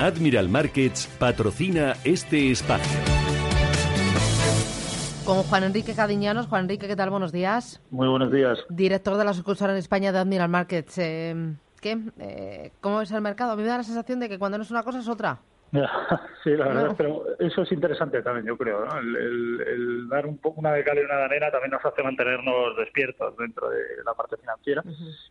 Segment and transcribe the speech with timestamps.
[0.00, 2.98] Admiral Markets patrocina este espacio.
[5.26, 6.46] Con Juan Enrique Cadiñanos.
[6.46, 7.10] Juan Enrique, ¿qué tal?
[7.10, 7.82] Buenos días.
[7.90, 8.58] Muy buenos días.
[8.70, 10.96] Director de la sucursal en España de Admiral Markets.
[10.96, 11.98] Eh, ¿Qué?
[12.18, 13.52] Eh, ¿Cómo es el mercado?
[13.52, 15.42] A mí me da la sensación de que cuando no es una cosa es otra.
[16.42, 18.84] Sí, la verdad, pero eso es interesante también, yo creo.
[18.84, 18.98] ¿no?
[18.98, 22.76] El, dar un poco una de cal y una de arena también nos hace mantenernos
[22.78, 24.82] despiertos dentro de la parte financiera.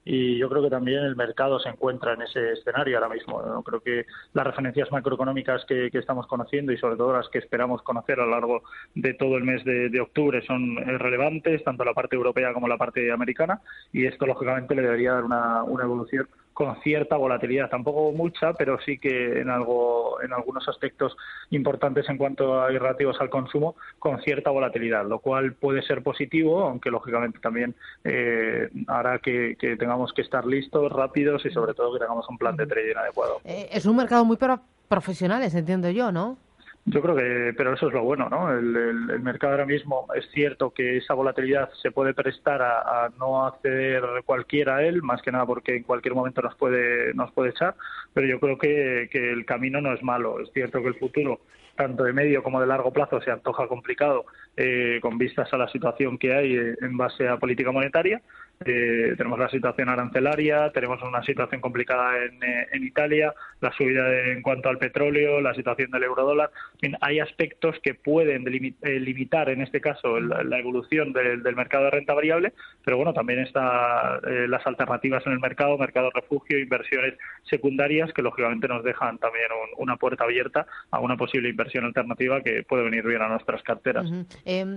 [0.05, 3.41] Y yo creo que también el mercado se encuentra en ese escenario ahora mismo.
[3.41, 3.63] ¿no?
[3.63, 8.19] Creo que las referencias macroeconómicas que, estamos conociendo y sobre todo las que esperamos conocer
[8.19, 8.61] a lo largo
[8.95, 13.11] de todo el mes de, octubre son relevantes, tanto la parte europea como la parte
[13.11, 13.61] americana.
[13.91, 16.27] Y esto, lógicamente, le debería dar una, una evolución
[16.59, 21.15] con cierta volatilidad, tampoco mucha, pero sí que en algo, en algunos aspectos
[21.51, 26.59] importantes en cuanto a irrativos al consumo, con cierta volatilidad, lo cual puede ser positivo,
[26.65, 31.99] aunque lógicamente también eh, hará que, tengamos que estar listos, rápidos y sobre todo que
[31.99, 33.39] tengamos un plan de trading adecuado.
[33.45, 36.37] Eh, es un mercado muy para profesionales, entiendo yo, ¿no?
[36.85, 38.51] Yo creo que, pero eso es lo bueno, ¿no?
[38.51, 44.03] El, mercado ahora mismo es cierto que esa volatilidad se puede prestar a, no acceder
[44.25, 47.75] cualquiera a él, más que nada porque en cualquier momento nos puede nos puede echar,
[48.13, 50.39] pero yo creo que, que el camino no es malo.
[50.39, 51.41] Es cierto que el futuro
[51.79, 54.25] tanto de medio como de largo plazo se antoja complicado
[54.57, 58.21] eh, con vistas a la situación que hay eh, en base a política monetaria,
[58.65, 64.25] eh, tenemos la situación arancelaria, tenemos una situación complicada en, eh, en Italia, la subida
[64.25, 66.51] en cuanto al petróleo, la situación del eurodólar.
[66.99, 72.51] hay aspectos que pueden limitar, en este caso, la, evolución del, mercado de renta variable,
[72.83, 74.19] pero bueno, también están
[74.49, 77.13] las alternativas en el mercado, mercado refugio, inversiones
[77.43, 79.45] secundarias que lógicamente nos dejan también
[79.77, 84.05] una puerta abierta a una posible inversión alternativa que puede venir bien a nuestras carteras.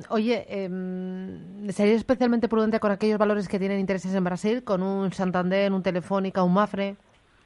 [0.08, 5.12] oye, em, ¿sería especialmente prudente con aquellos valores que tienen intereses en Brasil con un
[5.12, 6.96] Santander, un Telefónica, un Mafre?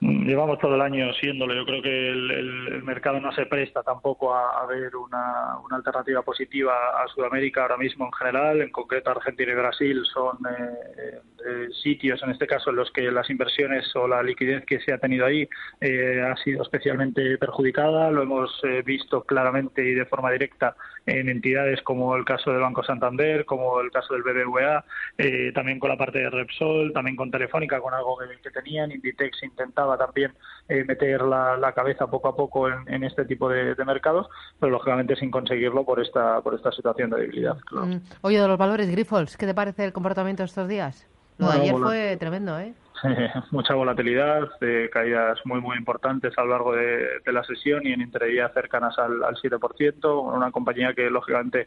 [0.00, 1.54] Mm, llevamos todo el año siéndolo.
[1.54, 6.72] Yo creo que el, mercado no se presta tampoco a, ver una, alternativa positiva
[7.02, 8.60] a Sudamérica ahora mismo en general.
[8.60, 13.10] En concreto, Argentina y Brasil son eh, eh, sitios, en este caso, en los que
[13.10, 15.48] las inversiones o la liquidez que se ha tenido ahí
[15.80, 18.10] eh, ha sido especialmente perjudicada.
[18.10, 20.76] Lo hemos visto claramente y de forma directa
[21.06, 24.84] en entidades como el caso del Banco Santander, como el caso del BBVA,
[25.54, 28.90] también con la parte de Repsol, también con Telefónica, con algo que, que tenían.
[28.90, 30.32] Inditex intentaba también
[30.68, 34.26] eh, meter la, cabeza poco a poco en, este tipo de, mercados,
[34.58, 37.56] pero lógicamente sin conseguirlo por esta, por esta situación de debilidad.
[37.70, 37.98] Mm.
[38.22, 41.06] Oye, de los valores Grifols, ¿qué te parece el comportamiento de estos días?
[41.38, 42.74] Lo de ayer fue tremendo, ¿eh?
[43.50, 44.48] mucha volatilidad,
[44.92, 49.22] caídas muy muy importantes a lo largo de, la sesión y en intradía cercanas al,
[49.24, 51.66] al 7%, una compañía que lógicamente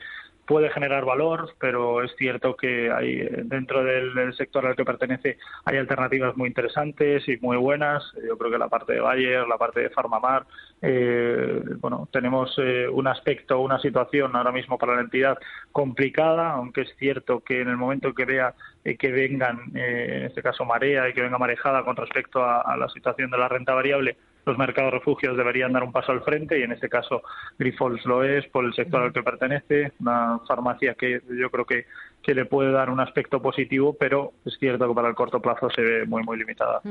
[0.50, 5.78] puede generar valor, pero es cierto que hay dentro del, sector al que pertenece hay
[5.78, 8.04] alternativas muy interesantes y muy buenas.
[8.28, 10.48] Yo creo que la parte de Bayer, la parte de Farmamar,
[10.82, 15.38] eh, bueno, tenemos eh, un aspecto, una situación ahora mismo para la entidad
[15.72, 20.42] complicada, aunque es cierto que en el momento que vea eh, que vengan, en este
[20.42, 24.16] caso marea y que venga marejada con respecto a la situación de la renta variable,
[24.46, 27.22] los mercados refugios deberían dar un paso al frente y en este caso
[27.58, 31.86] Grifols lo es por el sector al que pertenece, una farmacia que yo creo que,
[32.24, 35.70] que le puede dar un aspecto positivo, pero es cierto que para el corto plazo
[35.70, 36.82] se ve muy, muy limitada.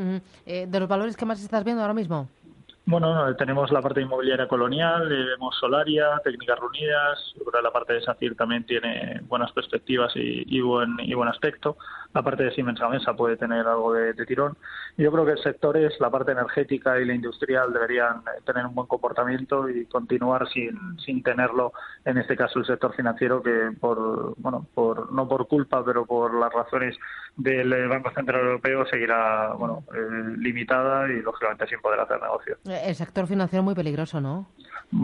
[0.46, 2.28] Eh, ¿De los valores que más estás viendo ahora mismo?
[2.90, 8.34] Bueno, tenemos la parte inmobiliaria colonial, eh, vemos Solaria, Técnicas Reunidas, la parte de SACIR
[8.34, 11.76] también tiene buenas perspectivas y, buen, y buen aspecto.
[12.14, 14.56] La parte de Siemens Gamesa puede tener algo de, tirón.
[14.96, 18.64] yo creo que el sector es la parte energética y la industrial deberían eh, tener
[18.64, 21.74] un buen comportamiento y continuar sin, sin tenerlo,
[22.06, 26.32] en este caso el sector financiero, que por, bueno, por, no por culpa, pero por
[26.32, 26.96] las razones
[27.36, 32.94] del Banco Central Europeo seguirá, bueno, eh, limitada y lógicamente sin poder hacer negocio el
[32.94, 34.46] sector financiero muy peligroso, ¿no?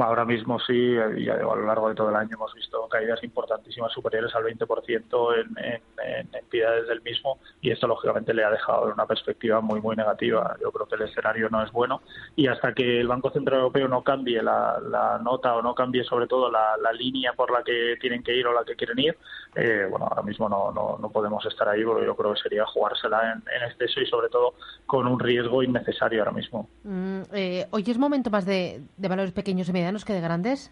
[0.01, 3.93] Ahora mismo sí, y a lo largo de todo el año hemos visto caídas importantísimas
[3.93, 9.05] superiores al 20% en, en, entidades del mismo y esto lógicamente le ha dejado una
[9.05, 10.57] perspectiva muy muy negativa.
[10.63, 12.01] Yo creo que el escenario no es bueno
[12.35, 16.27] y hasta que el Banco Central Europeo no cambie la, nota o no cambie sobre
[16.27, 19.19] todo la, línea por la que tienen que ir o la que quieren ir,
[19.57, 23.33] eh, bueno, ahora mismo no, no, podemos estar ahí porque yo creo que sería jugársela
[23.33, 24.55] en, exceso y sobre todo
[24.87, 26.69] con un riesgo innecesario ahora mismo.
[26.85, 30.71] Mm, eh, hoy es momento más de, de valores pequeños medianos que de grandes?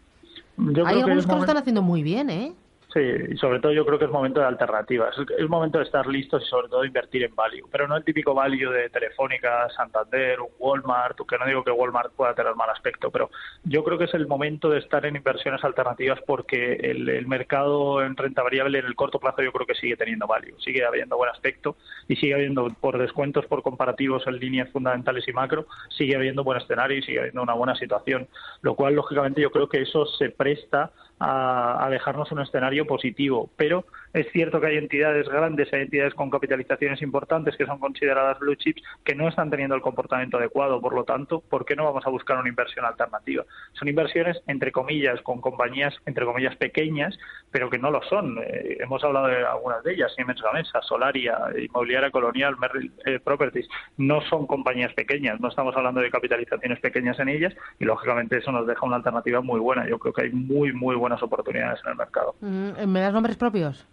[0.87, 2.53] Hay algunos que lo están haciendo muy bien, ¿eh?
[2.93, 5.17] Sí, y sobre todo yo creo que es momento de alternativas.
[5.39, 8.35] Es momento de estar listos y sobre todo invertir en value, pero no el típico
[8.35, 13.31] value de Telefónica, Santander, Walmart, que no digo que Walmart pueda tener mal aspecto, pero
[13.65, 18.15] yo creo que es el momento de estar en inversiones alternativas porque el, mercado en
[18.15, 21.31] renta variable en el corto plazo yo creo que sigue teniendo value, sigue habiendo buen
[21.31, 21.77] aspecto
[22.09, 25.67] y sigue habiendo por descuentos, por comparativos en líneas fundamentales y macro,
[25.97, 28.29] sigue habiendo buen escenario y sigue habiendo una buena situación,
[28.61, 30.91] lo cual lógicamente yo creo que eso se presta
[31.23, 33.51] a, dejarnos un escenario positivo.
[33.57, 38.39] Pero es cierto que hay entidades grandes, hay entidades con capitalizaciones importantes que son consideradas
[38.39, 40.81] blue chips que no están teniendo el comportamiento adecuado.
[40.81, 43.45] Por lo tanto, ¿por qué no vamos a buscar una inversión alternativa?
[43.75, 47.19] Son inversiones, entre comillas, con compañías, entre comillas, pequeñas,
[47.51, 48.39] pero que no lo son.
[48.43, 53.69] Eh, hemos hablado de algunas de ellas, Siemens Gamesa, Solaria, Inmobiliaria Colonial, Merrill eh, Properties.
[53.97, 58.51] No son compañías pequeñas, no estamos hablando de capitalizaciones pequeñas en ellas y, lógicamente, eso
[58.51, 59.89] nos deja una alternativa muy buena.
[59.89, 62.35] Yo creo que hay muy, muy buenas oportunidades en el mercado.
[62.41, 63.87] Mm, ¿Me das nombres propios?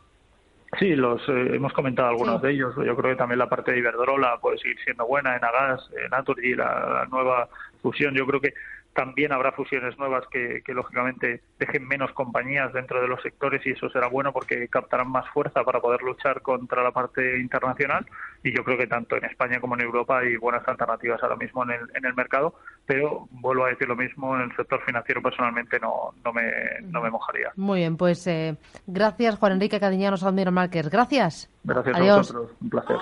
[0.78, 2.76] Sí, los eh, hemos comentado algunos de ellos.
[2.76, 6.10] Yo creo que también la parte de Iberdrola puede seguir siendo buena, en Agas, en
[6.12, 7.50] Naturgy, la, la nueva
[7.82, 8.14] fusión.
[8.14, 8.54] Yo creo que
[8.94, 13.90] también habrá fusiones nuevas que, lógicamente dejen menos compañías dentro de los sectores y eso
[13.90, 18.06] será bueno porque captarán más fuerza para poder luchar contra la parte internacional
[18.44, 21.64] y yo creo que tanto en España como en Europa hay buenas alternativas ahora mismo
[21.64, 22.56] en el, en el mercado,
[22.86, 26.52] pero vuelvo a decir lo mismo, en el sector financiero personalmente no, no, me,
[26.84, 27.52] no me mojaría.
[27.56, 28.58] Muy bien, pues eh,
[28.88, 30.90] gracias Juan Enrique Cadiñanos, Admiral Markers.
[30.90, 31.50] Gracias.
[31.64, 32.98] Gracias a vosotros, un placer.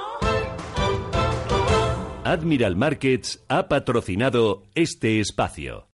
[2.31, 5.85] Admiral Markets ha patrocinado este espacio.